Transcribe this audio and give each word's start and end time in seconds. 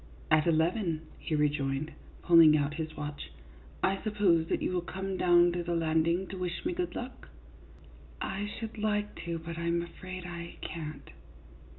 "At 0.31 0.47
eleven," 0.47 1.01
he 1.19 1.35
rejoined, 1.35 1.91
pulling 2.23 2.57
out 2.57 2.73
his 2.73 2.97
watch." 2.97 3.29
I 3.83 4.01
suppose 4.01 4.47
that 4.47 4.59
you 4.59 4.71
will 4.71 4.81
come 4.81 5.15
down 5.15 5.51
to 5.51 5.61
the 5.61 5.75
landing 5.75 6.25
to 6.29 6.39
wish 6.39 6.65
me 6.65 6.73
good 6.73 6.95
luck? 6.95 7.29
""I 8.19 8.47
should 8.47 8.79
like 8.79 9.13
to, 9.25 9.37
but 9.37 9.59
I 9.59 9.67
'm 9.67 9.83
afraid 9.83 10.25
I 10.25 10.55
can't." 10.59 11.11